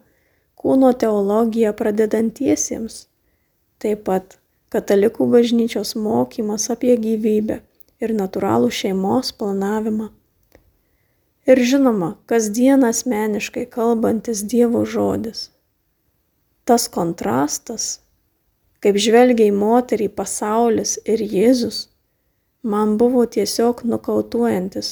Kūno 0.65 0.89
teologija 0.97 1.75
pradedantiesiems. 1.77 3.05
Taip 3.77 3.99
pat 4.07 4.39
Katalikų 4.75 5.29
bažnyčios 5.31 5.93
mokymas 5.95 6.65
apie 6.73 6.97
gyvybę 6.99 7.61
ir 8.03 8.11
natūralų 8.11 8.67
šeimos 8.75 9.29
planavimą. 9.39 10.09
Ir 11.47 11.61
žinoma, 11.69 12.09
kasdien 12.27 12.83
asmeniškai 12.83 13.63
kalbantis 13.71 14.41
Dievo 14.43 14.81
žodis. 14.83 15.45
Tas 16.67 16.89
kontrastas, 16.91 17.85
kaip 18.83 18.99
žvelgia 18.99 19.47
į 19.47 19.53
moterį 19.55 20.09
pasaulis 20.17 20.97
ir 21.05 21.23
Jėzus, 21.23 21.85
man 22.75 22.97
buvo 22.99 23.23
tiesiog 23.37 23.85
nukautuojantis. 23.87 24.89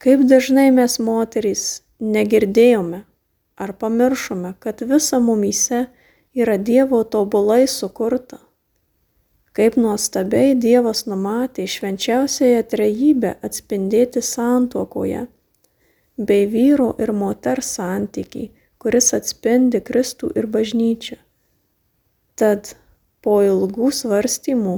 Kaip 0.00 0.24
dažnai 0.30 0.70
mes 0.78 0.96
moterys 1.02 1.66
negirdėjome 2.00 3.04
ar 3.60 3.76
pamiršome, 3.84 4.56
kad 4.56 4.86
visa 4.88 5.20
mumyse 5.20 5.84
yra 6.32 6.56
Dievo 6.56 7.04
tobulai 7.04 7.66
sukurta. 7.68 8.43
Kaip 9.54 9.76
nuostabiai 9.78 10.56
Dievas 10.58 11.04
numatė 11.06 11.68
švenčiausiąją 11.70 12.62
trejybę 12.72 13.36
atspindėti 13.46 14.22
santuokoje, 14.22 15.26
bei 16.18 16.46
vyro 16.50 16.88
ir 16.98 17.12
moters 17.14 17.70
santykiai, 17.76 18.50
kuris 18.82 19.12
atspindi 19.14 19.80
Kristų 19.80 20.32
ir 20.34 20.50
bažnyčią. 20.50 21.20
Tad 22.34 22.74
po 23.22 23.38
ilgų 23.46 23.92
svarstymų 23.94 24.74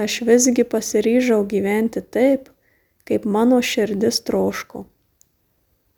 aš 0.00 0.20
visgi 0.28 0.64
pasiryžau 0.64 1.42
gyventi 1.52 2.00
taip, 2.00 2.48
kaip 3.04 3.28
mano 3.28 3.60
širdis 3.60 4.22
troško. 4.24 4.86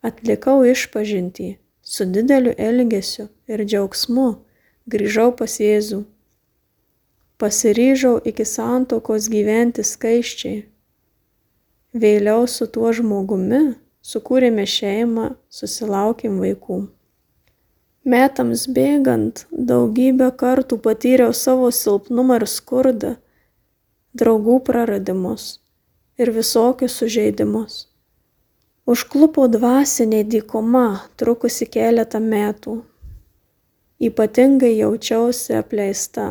Atlikau 0.02 0.62
išpažintį 0.66 1.50
su 1.82 2.06
dideliu 2.10 2.54
elgesiu 2.58 3.28
ir 3.50 3.62
džiaugsmu, 3.64 4.30
grįžau 4.90 5.30
pas 5.36 5.60
Jėzų. 5.60 6.04
Pasiryžau 7.40 8.18
iki 8.30 8.44
santokos 8.44 9.30
gyventi 9.32 9.84
skaiščiai. 9.86 10.58
Vėliau 11.96 12.44
su 12.46 12.66
tuo 12.68 12.90
žmogumi 12.92 13.60
sukūrėme 14.04 14.66
šeimą, 14.68 15.30
susilaukėm 15.48 16.36
vaikų. 16.42 16.80
Metams 18.10 18.66
bėgant 18.76 19.44
daugybę 19.52 20.30
kartų 20.42 20.78
patyriau 20.84 21.32
savo 21.36 21.70
silpnumą 21.72 22.38
ir 22.40 22.46
skurdą, 22.48 23.14
draugų 24.16 24.58
praradimus 24.68 25.48
ir 26.20 26.32
visokius 26.36 26.96
sužeidimus. 27.00 27.86
Užklupo 28.90 29.46
dvasinė 29.52 30.22
dykuma, 30.28 30.86
trukusi 31.20 31.68
keletą 31.68 32.20
metų. 32.24 32.80
Ypatingai 34.00 34.72
jaučiausi 34.78 35.54
apleista. 35.60 36.30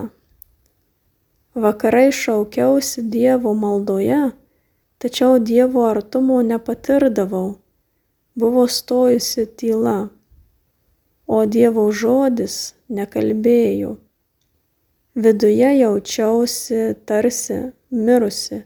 Vakarai 1.55 2.11
šaukiausi 2.11 3.01
Dievo 3.01 3.53
maldoje, 3.53 4.31
tačiau 4.97 5.39
Dievo 5.39 5.85
artumo 5.89 6.41
nepatirdavau. 6.41 7.55
Buvo 8.35 8.67
stojusi 8.67 9.45
tyla, 9.57 10.09
o 11.27 11.45
Dievo 11.45 11.89
žodis 11.91 12.75
nekalbėjo. 12.89 13.95
Viduje 15.15 15.71
jaučiausi 15.79 16.93
tarsi 17.05 17.57
mirusi, 17.91 18.61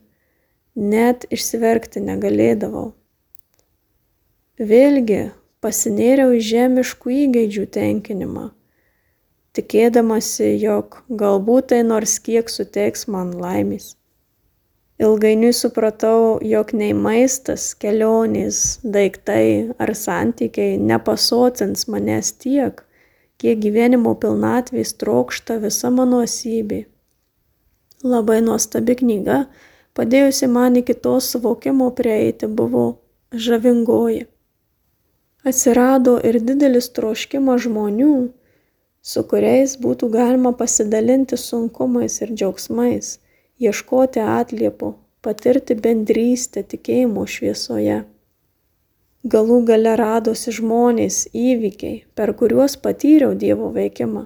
net 0.75 1.23
išsiverkti 1.31 2.03
negalėdavau. 2.03 2.91
Vėlgi 4.59 5.31
pasinėriau 5.63 6.35
į 6.35 6.43
žemiškų 6.51 7.15
įgeidžių 7.23 7.65
tenkinimą, 7.79 8.49
tikėdamasi, 9.57 10.53
jog 10.61 11.01
galbūt 11.09 11.73
tai 11.73 11.81
nors 11.87 12.17
kiek 12.23 12.49
suteiks 12.49 13.07
man 13.07 13.33
laimės. 13.37 13.93
Ilgainiui 15.01 15.51
supratau, 15.57 16.37
jog 16.45 16.71
nei 16.77 16.93
maistas, 16.93 17.71
kelionės, 17.75 18.79
daiktai 18.85 19.73
ar 19.81 19.91
santykiai 19.97 20.77
nepasotins 20.77 21.87
manęs 21.89 22.29
tiek, 22.43 22.83
kiek 23.41 23.59
gyvenimo 23.59 24.13
pilnatvės 24.21 24.93
trokšta 25.01 25.57
visa 25.63 25.89
mano 25.89 26.21
esybė. 26.23 26.83
Labai 28.03 28.41
nuostabi 28.45 28.95
knyga, 29.01 29.39
padėjusi 29.97 30.47
man 30.51 30.77
iki 30.79 30.93
to 30.93 31.17
suvokimo 31.23 31.89
prieiti, 31.97 32.47
buvo 32.47 32.85
žavingoji. 33.33 34.27
Atsirado 35.43 36.15
ir 36.23 36.37
didelis 36.39 36.87
troškimas 36.95 37.65
žmonių, 37.65 38.13
su 39.03 39.23
kuriais 39.27 39.75
būtų 39.83 40.09
galima 40.13 40.53
pasidalinti 40.59 41.37
sunkumais 41.39 42.21
ir 42.23 42.31
džiaugsmais, 42.31 43.17
ieškoti 43.59 44.23
atliepo, 44.23 44.93
patirti 45.21 45.75
bendrystę 45.75 46.63
tikėjimo 46.73 47.25
šviesoje. 47.35 48.03
Galų 49.33 49.59
gale 49.67 49.95
radosi 49.99 50.51
žmonės, 50.55 51.19
įvykiai, 51.31 52.03
per 52.15 52.33
kuriuos 52.39 52.75
patyriau 52.85 53.35
Dievo 53.39 53.69
veikimą. 53.75 54.25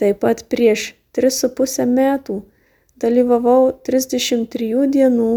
Taip 0.00 0.22
pat 0.24 0.44
prieš 0.52 0.90
3,5 1.16 1.84
metų 1.88 2.40
dalyvavau 3.00 3.72
33 3.88 4.88
dienų 4.96 5.30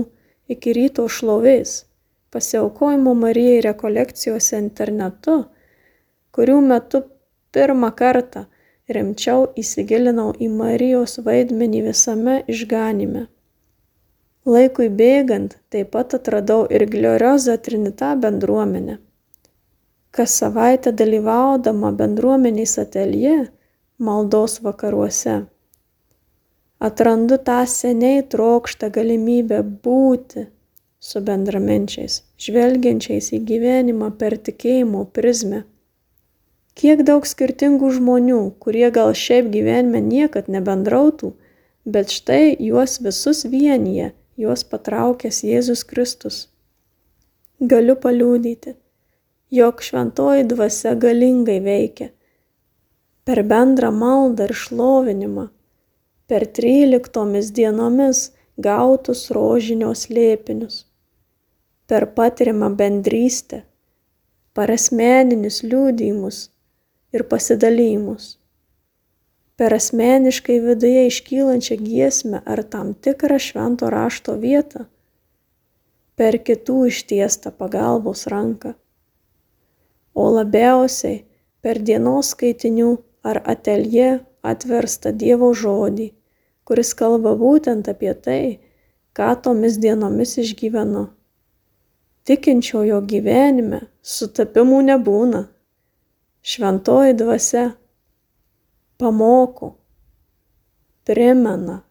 iki 0.56 0.76
ryto 0.76 1.08
šlovės 1.08 1.84
pasiaukojimo 2.32 3.14
Marijai 3.18 3.62
rekolekcijose 3.66 4.60
internetu, 4.62 5.38
kurių 6.36 6.60
metu 6.72 7.02
pirmą 7.56 7.92
kartą 8.02 8.46
rimčiau 8.96 9.50
įsigilinau 9.64 10.32
į 10.42 10.48
Marijos 10.62 11.20
vaidmenį 11.26 11.84
visame 11.90 12.40
išganime. 12.54 13.28
Laikui 14.50 14.88
bėgant 15.02 15.58
taip 15.70 15.92
pat 15.94 16.16
atradau 16.18 16.64
ir 16.74 16.86
Gloriozą 16.90 17.58
Trinita 17.62 18.16
bendruomenę. 18.16 18.98
Kas 20.12 20.34
savaitę 20.42 20.92
dalyvaudama 20.92 21.92
bendruomeniais 21.94 22.78
atelje 22.82 23.36
maldos 24.00 24.62
vakaruose. 24.66 25.36
Atrandu 26.80 27.38
tą 27.48 27.60
seniai 27.68 28.24
trokštą 28.32 28.90
galimybę 28.96 29.60
būti, 29.84 30.46
su 31.00 31.22
bendraminčiais, 31.28 32.22
žvelgiančiais 32.40 33.34
į 33.36 33.42
gyvenimą 33.50 34.10
per 34.22 34.38
tikėjimo 34.48 35.04
prizmę. 35.16 35.66
Kiek 36.80 37.02
daug 37.08 37.26
skirtingų 37.28 37.90
žmonių, 37.98 38.40
kurie 38.64 38.88
gal 38.96 39.12
šiaip 39.22 39.50
gyvenime 39.52 40.00
niekad 40.06 40.48
nebendrautų, 40.48 41.34
bet 41.84 42.14
štai 42.16 42.56
juos 42.64 43.00
visus 43.04 43.44
vienyje, 43.52 44.14
juos 44.40 44.64
patraukęs 44.64 45.42
Jėzus 45.44 45.84
Kristus. 45.90 46.38
Galiu 47.60 47.98
paliūdyti, 48.00 48.78
jog 49.52 49.84
šventoji 49.84 50.48
dvasia 50.48 50.96
galingai 50.96 51.60
veikia. 51.66 52.12
Per 53.28 53.44
bendrą 53.44 53.92
maldą 53.92 54.48
ir 54.48 54.56
šlovinimą, 54.56 55.50
per 56.32 56.48
tryliktomis 56.48 57.52
dienomis 57.52 58.30
gautus 58.56 59.28
rožinio 59.36 59.92
slėpinius 59.92 60.86
per 61.90 62.06
patiriamą 62.14 62.70
bendrystę, 62.78 63.64
per 64.54 64.70
asmeninius 64.76 65.64
liūdėjimus 65.66 66.38
ir 67.14 67.24
pasidalymus, 67.32 68.38
per 69.58 69.76
asmeniškai 69.76 70.60
viduje 70.64 71.08
iškylančią 71.10 71.80
giesmę 71.82 72.44
ar 72.46 72.64
tam 72.64 72.94
tikrą 72.94 73.40
švento 73.48 73.90
rašto 73.94 74.38
vietą, 74.44 74.86
per 76.16 76.38
kitų 76.48 76.78
ištiestą 76.92 77.52
pagalbos 77.56 78.28
ranką, 78.32 78.74
o 80.16 80.26
labiausiai 80.36 81.24
per 81.64 81.80
dienos 81.90 82.34
skaitinių 82.36 82.90
ar 83.24 83.42
atelje 83.54 84.10
atverstą 84.44 85.12
Dievo 85.12 85.52
žodį, 85.62 86.10
kuris 86.68 86.94
kalba 86.96 87.36
būtent 87.40 87.90
apie 87.92 88.14
tai, 88.26 88.44
ką 89.18 89.30
tomis 89.44 89.80
dienomis 89.84 90.38
išgyvenu. 90.44 91.08
Tikinčiojo 92.30 93.00
gyvenime 93.10 93.82
sutapimų 94.16 94.82
nebūna. 94.92 95.48
Šventoji 96.42 97.14
dvasia 97.20 97.66
pamoko, 99.00 99.74
primena, 101.08 101.82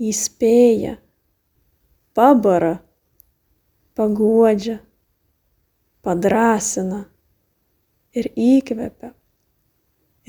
įspėja, 0.00 0.96
pabara, 2.16 2.78
paguodžia, 3.98 4.78
padrasina 6.02 7.04
ir 8.16 8.30
įkvepia. 8.32 9.12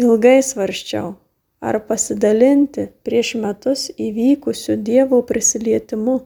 Ilgai 0.03 0.39
svarščiau, 0.43 1.15
ar 1.63 1.79
pasidalinti 1.87 2.89
prieš 3.05 3.35
metus 3.39 3.89
įvykusiu 3.93 4.77
Dievo 4.81 5.21
prisilietimu 5.27 6.19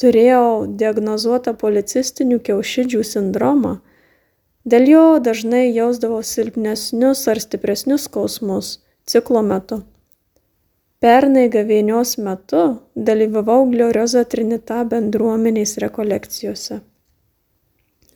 turėjau 0.00 0.64
diagnozuotą 0.80 1.54
policistinių 1.60 2.40
kiaušidžių 2.46 3.02
sindromą. 3.04 3.76
Dėl 4.64 4.88
jo 4.88 5.04
dažnai 5.24 5.70
jausdavau 5.72 6.20
silpnesnius 6.26 7.24
ar 7.32 7.40
stipresnius 7.40 8.04
skausmus 8.08 8.78
ciklo 9.08 9.40
metu. 9.42 9.80
Pernai 11.00 11.46
gavėnios 11.48 12.18
metu 12.20 12.64
dalyvavau 12.94 13.64
Glorioza 13.70 14.26
Trinita 14.28 14.82
bendruomeniais 14.84 15.78
rekolekcijose. 15.80 16.80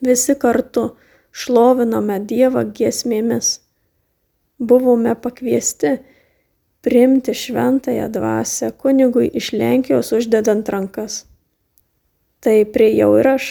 Visi 0.05 0.35
kartu 0.37 0.91
šlovinome 1.33 2.19
Dievą 2.29 2.67
giesmėmis. 2.77 3.59
Buvome 4.59 5.15
pakviesti 5.17 5.97
priimti 6.85 7.33
šventąją 7.33 8.11
dvasę 8.13 8.75
kunigui 8.77 9.31
iš 9.33 9.55
Lenkijos 9.57 10.13
uždedant 10.13 10.69
rankas 10.69 11.23
tai 12.45 12.61
priėjau 12.69 13.15
ir 13.19 13.31
aš. 13.33 13.45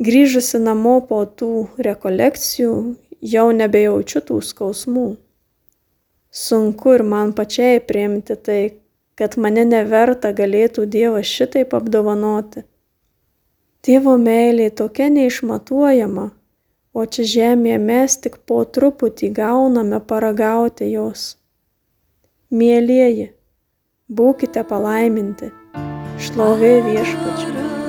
Grįžusi 0.00 0.56
namo 0.56 0.94
po 1.04 1.18
tų 1.28 1.76
rekolekcijų, 1.84 2.74
jau 3.20 3.48
nebejaučiu 3.52 4.22
tų 4.24 4.38
skausmų. 4.48 5.08
Sunku 6.32 6.94
ir 6.96 7.02
man 7.04 7.34
pačiai 7.36 7.82
priimti 7.84 8.36
tai, 8.40 8.60
kad 9.20 9.36
mane 9.36 9.66
neverta 9.68 10.30
galėtų 10.32 10.86
Dievas 10.88 11.28
šitaip 11.28 11.76
apdovanoti. 11.76 12.62
Tėvo 13.84 14.14
meilė 14.16 14.70
tokia 14.80 15.10
neišmatuojama, 15.12 16.30
o 16.96 17.04
čia 17.04 17.26
žemėje 17.34 17.80
mes 17.84 18.16
tik 18.24 18.38
po 18.48 18.62
truputį 18.64 19.28
gauname 19.36 20.00
paragauti 20.00 20.88
jos. 20.94 21.34
Mėlyjeji, 22.48 23.34
būkite 24.08 24.64
palaiminti, 24.72 25.52
šlovė 26.24 26.78
viešpačiui. 26.88 27.79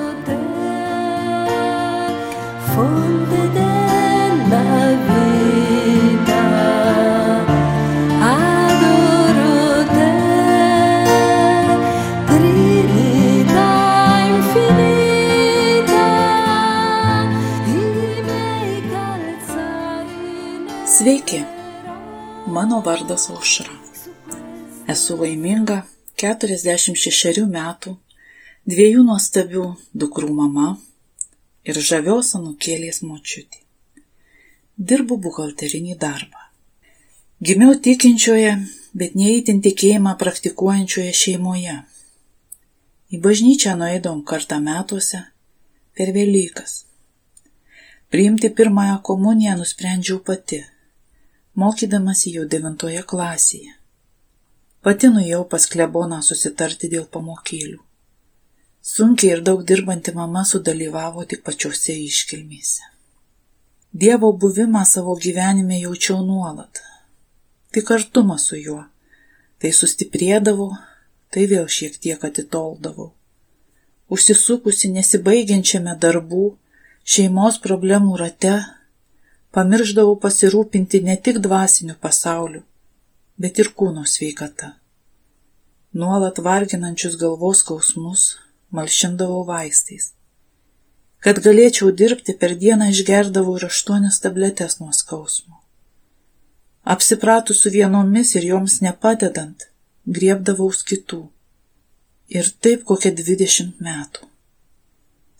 Sveiki, 20.92 21.44
mano 22.46 22.80
vardas 22.80 23.30
Aušra. 23.30 23.68
Esu 24.88 25.16
laiminga 25.20 25.82
46 26.16 27.44
metų, 27.52 27.98
dviejų 28.64 29.04
nuostabių 29.10 29.66
dukrų 29.92 30.32
mama, 30.40 30.78
ir 31.64 31.78
žavios 31.78 32.34
anukėlės 32.38 33.02
močiutė. 33.06 33.60
Dirbu 34.78 35.18
buhalterinį 35.26 35.96
darbą. 35.98 36.48
Gimiau 37.42 37.74
tikinčioje, 37.84 38.54
bet 38.94 39.14
neįtin 39.18 39.60
tikėjimą 39.64 40.14
praktikuojančioje 40.18 41.12
šeimoje. 41.18 41.76
Į 43.12 43.20
bažnyčią 43.24 43.74
nueidom 43.78 44.22
kartą 44.24 44.58
metuose 44.62 45.20
per 45.98 46.12
Velykas. 46.16 46.84
Priimti 48.12 48.50
pirmąją 48.50 48.98
komuniją 49.08 49.56
nusprendžiau 49.60 50.18
pati, 50.24 50.62
mokydamasi 51.56 52.34
jau 52.36 52.48
devintoje 52.48 53.04
klasėje. 53.12 53.78
Pati 54.82 55.08
nuėjau 55.14 55.44
pas 55.48 55.66
kleboną 55.74 56.18
susitarti 56.26 56.90
dėl 56.92 57.06
pamokėlių. 57.06 57.80
Sunkiai 58.82 59.36
ir 59.36 59.40
daug 59.46 59.60
dirbanti 59.62 60.10
mama 60.10 60.42
sudalyvavo 60.42 61.22
tik 61.30 61.44
pačiose 61.46 61.94
iškilmėse. 62.02 62.88
Dievo 63.94 64.32
buvimą 64.42 64.82
savo 64.92 65.14
gyvenime 65.24 65.78
jaučiau 65.84 66.18
nuolat. 66.26 66.80
Tik 67.70 67.92
artumą 67.94 68.40
su 68.42 68.58
juo. 68.58 68.80
Tai 69.62 69.70
sustiprėdavau, 69.78 70.72
tai 71.30 71.46
vėl 71.46 71.70
šiek 71.70 72.00
tiek 72.02 72.26
atitoldavau. 72.26 73.12
Užsisukusi 74.10 74.90
nesibaigiančiame 74.98 75.94
darbų, 76.02 76.44
šeimos 77.06 77.62
problemų 77.62 78.18
rate, 78.18 78.58
pamirždavau 79.54 80.18
pasirūpinti 80.18 81.04
ne 81.06 81.14
tik 81.16 81.38
dvasiniu 81.46 81.94
pasauliu, 82.02 82.66
bet 83.38 83.62
ir 83.62 83.70
kūno 83.78 84.02
sveikata. 84.02 84.74
Nuolat 85.94 86.42
varginančius 86.42 87.14
galvos 87.20 87.62
skausmus 87.62 88.32
malšindavau 88.76 89.44
vaistais. 89.48 90.12
Kad 91.22 91.38
galėčiau 91.44 91.92
dirbti, 91.94 92.34
per 92.34 92.56
dieną 92.58 92.88
išgerdavau 92.90 93.58
ir 93.58 93.68
aštuonias 93.68 94.18
tabletės 94.24 94.80
nuo 94.80 94.90
skausmo. 94.96 95.60
Apsipratus 96.82 97.62
su 97.62 97.70
vienomis 97.70 98.34
ir 98.34 98.48
joms 98.48 98.80
nepadedant, 98.82 99.68
griebdavaus 100.18 100.82
kitų. 100.88 101.22
Ir 102.32 102.48
taip 102.64 102.82
kokią 102.88 103.12
dvidešimt 103.14 103.78
metų. 103.84 104.26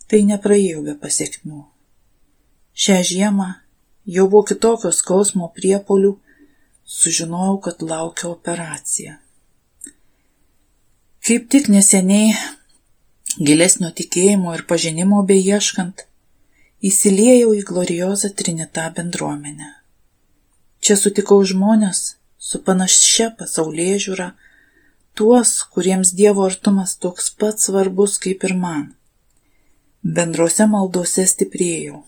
Tai 0.07 0.21
nepraėjau 0.29 0.85
be 0.87 0.95
pasiekmių. 1.03 1.65
Šią 2.79 2.99
žiemą 3.09 3.49
jau 4.07 4.29
buvo 4.29 4.45
kitokios 4.47 5.01
skausmo 5.03 5.49
priepolių, 5.57 6.15
sužinojau, 6.85 7.59
kad 7.65 7.83
laukia 7.83 8.29
operacija. 8.31 9.19
Kaip 11.23 11.51
tik 11.51 11.69
neseniai 11.71 12.35
gilesnio 13.39 13.91
tikėjimo 13.97 14.55
ir 14.57 14.65
pažinimo 14.69 15.23
beieškant, 15.29 16.07
įsiliejau 16.83 17.53
į 17.57 17.63
gloriozą 17.69 18.33
Trinitą 18.37 18.89
bendruomenę. 18.97 19.69
Čia 20.83 20.97
sutikau 20.99 21.39
žmonės 21.47 22.17
su 22.43 22.59
panašia 22.67 23.31
pasaulyje 23.39 23.99
žiūra, 24.07 24.29
tuos, 25.15 25.53
kuriems 25.75 26.11
Dievo 26.19 26.45
artumas 26.49 26.97
toks 26.99 27.31
pat 27.39 27.63
svarbus 27.63 28.19
kaip 28.23 28.45
ir 28.49 28.57
man. 28.59 28.89
Bendrose 30.03 30.67
maldose 30.67 31.25
stiprėjau, 31.31 32.03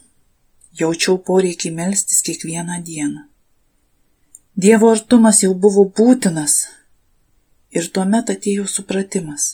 jaučiau 0.80 1.20
poreikį 1.28 1.70
melstis 1.78 2.24
kiekvieną 2.26 2.80
dieną. 2.82 3.28
Dievo 4.58 4.90
artumas 4.90 5.44
jau 5.46 5.54
buvo 5.54 5.86
būtinas 5.86 6.64
ir 7.74 7.86
tuomet 7.94 8.34
atėjo 8.34 8.66
supratimas, 8.70 9.46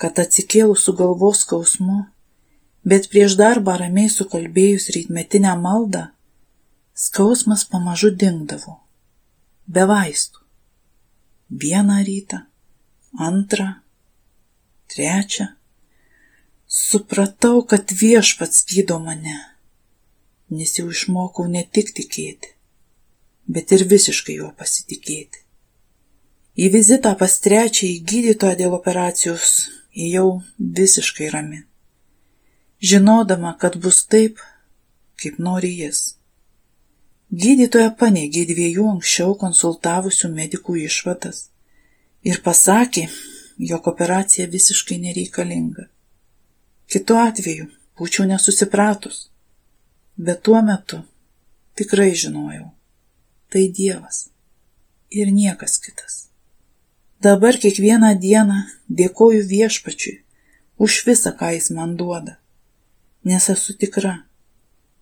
kad 0.00 0.18
atsikėlus 0.22 0.86
su 0.86 0.94
galvos 0.96 1.42
skausmu, 1.44 1.98
bet 2.88 3.10
prieš 3.12 3.36
darbą 3.40 3.76
ramiai 3.82 4.08
sukalbėjus 4.12 4.88
rytmetinę 4.96 5.52
maldą, 5.60 6.06
skausmas 6.96 7.66
pamažu 7.68 8.12
dingdavo, 8.22 8.78
be 9.68 9.84
vaistų. 9.90 10.40
Vieną 11.50 11.98
rytą, 12.06 12.44
antrą, 13.18 13.66
trečią. 14.88 15.48
Supratau, 16.70 17.64
kad 17.66 17.90
viešpats 17.90 18.62
gydo 18.70 19.00
mane, 19.02 19.34
nes 20.54 20.76
jau 20.78 20.86
išmokau 20.94 21.48
ne 21.50 21.64
tik 21.66 21.90
tikėti, 21.96 22.52
bet 23.50 23.74
ir 23.74 23.82
visiškai 23.90 24.36
juo 24.38 24.52
pasitikėti. 24.54 25.42
Į 26.60 26.70
vizitą 26.76 27.16
pas 27.18 27.34
trečiąjį 27.42 27.98
gydytoją 28.12 28.58
dėl 28.62 28.76
operacijos 28.78 29.50
įėjau 29.96 30.42
visiškai 30.58 31.30
rami, 31.34 31.64
žinodama, 32.80 33.56
kad 33.58 33.76
bus 33.76 34.04
taip, 34.06 34.40
kaip 35.20 35.38
nori 35.38 35.72
jis. 35.82 36.14
Gydytoja 37.30 37.92
paneigė 37.98 38.46
dviejų 38.48 38.86
anksčiau 38.96 39.36
konsultavusių 39.38 40.32
medikų 40.34 40.80
išvadas 40.86 41.50
ir 42.26 42.40
pasakė, 42.42 43.06
jog 43.58 43.86
operacija 43.86 44.48
visiškai 44.50 44.98
nereikalinga. 44.98 45.86
Kitu 46.90 47.18
atveju 47.20 47.68
būčiau 47.98 48.26
nesusipratus, 48.26 49.28
bet 50.16 50.42
tuo 50.42 50.58
metu 50.64 51.04
tikrai 51.78 52.10
žinojau, 52.18 52.72
tai 53.52 53.68
Dievas 53.68 54.30
ir 55.10 55.30
niekas 55.30 55.78
kitas. 55.78 56.29
Dabar 57.20 57.58
kiekvieną 57.60 58.14
dieną 58.16 58.62
dėkoju 58.88 59.42
viešpačiui 59.48 60.22
už 60.80 61.02
visą, 61.06 61.32
ką 61.36 61.50
jis 61.52 61.68
man 61.76 61.92
duoda, 62.00 62.38
nes 63.28 63.48
esu 63.52 63.74
tikra, 63.76 64.14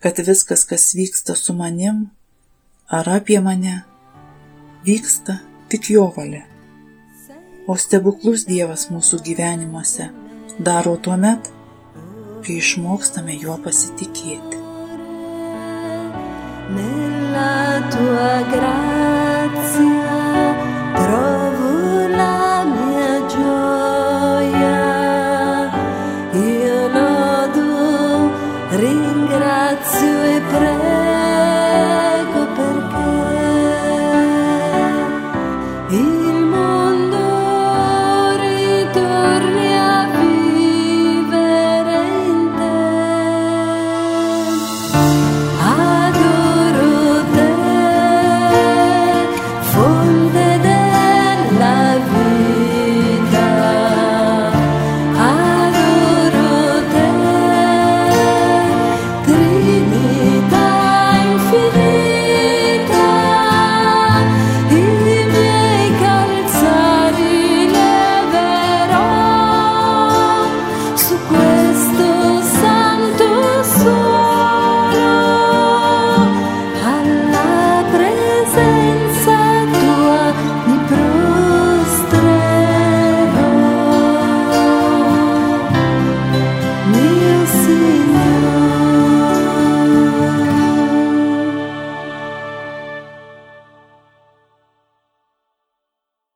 kad 0.03 0.19
viskas, 0.27 0.65
kas 0.67 0.91
vyksta 0.99 1.37
su 1.39 1.55
manim 1.55 2.09
ar 2.91 3.07
apie 3.15 3.39
mane, 3.41 3.77
vyksta 4.83 5.39
tik 5.71 5.93
jo 5.95 6.09
valia. 6.17 6.43
O 7.71 7.77
stebuklus 7.79 8.49
Dievas 8.51 8.89
mūsų 8.91 9.23
gyvenimuose 9.23 10.11
daro 10.59 10.97
tuo 10.97 11.15
met, 11.17 11.53
kai 12.43 12.59
išmokstame 12.59 13.39
juo 13.39 13.61
pasitikėti. 13.63 14.59
nella 16.69 17.81
tua 17.91 18.43
grazia. 18.53 20.09